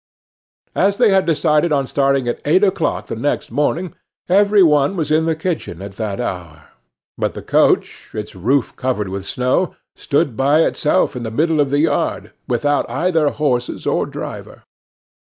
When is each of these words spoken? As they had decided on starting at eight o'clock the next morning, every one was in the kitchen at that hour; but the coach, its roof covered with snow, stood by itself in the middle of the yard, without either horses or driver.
As 0.73 0.97
they 0.97 1.11
had 1.11 1.27
decided 1.27 1.71
on 1.71 1.85
starting 1.85 2.27
at 2.27 2.41
eight 2.43 2.63
o'clock 2.63 3.05
the 3.05 3.15
next 3.15 3.51
morning, 3.51 3.93
every 4.27 4.63
one 4.63 4.97
was 4.97 5.11
in 5.11 5.25
the 5.25 5.35
kitchen 5.35 5.79
at 5.79 5.91
that 5.97 6.19
hour; 6.19 6.69
but 7.19 7.35
the 7.35 7.41
coach, 7.43 8.09
its 8.15 8.33
roof 8.33 8.75
covered 8.75 9.09
with 9.09 9.25
snow, 9.25 9.75
stood 9.95 10.35
by 10.35 10.61
itself 10.63 11.15
in 11.15 11.21
the 11.21 11.29
middle 11.29 11.59
of 11.59 11.69
the 11.69 11.81
yard, 11.81 12.33
without 12.47 12.89
either 12.89 13.29
horses 13.29 13.85
or 13.85 14.07
driver. 14.07 14.63